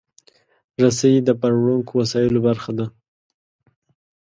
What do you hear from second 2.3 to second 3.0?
برخه ده.